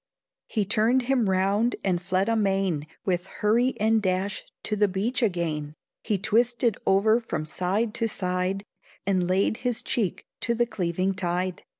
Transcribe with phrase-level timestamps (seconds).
[0.47, 5.75] He turned him round and fled amain With hurry and dash to the beach again;
[6.01, 8.63] He twisted over from side to side,
[9.05, 11.63] And laid his cheek to the cleaving tide.